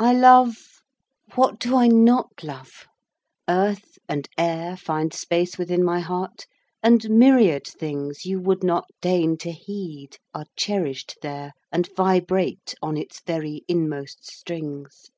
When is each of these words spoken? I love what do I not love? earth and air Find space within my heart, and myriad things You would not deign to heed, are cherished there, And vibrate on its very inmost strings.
I 0.00 0.12
love 0.14 0.82
what 1.36 1.60
do 1.60 1.76
I 1.76 1.86
not 1.86 2.42
love? 2.42 2.88
earth 3.48 4.00
and 4.08 4.28
air 4.36 4.76
Find 4.76 5.14
space 5.14 5.56
within 5.58 5.84
my 5.84 6.00
heart, 6.00 6.46
and 6.82 7.08
myriad 7.10 7.64
things 7.64 8.26
You 8.26 8.40
would 8.40 8.64
not 8.64 8.90
deign 9.00 9.36
to 9.38 9.52
heed, 9.52 10.18
are 10.34 10.46
cherished 10.56 11.18
there, 11.22 11.52
And 11.70 11.88
vibrate 11.94 12.74
on 12.82 12.96
its 12.96 13.20
very 13.20 13.62
inmost 13.68 14.24
strings. 14.28 15.08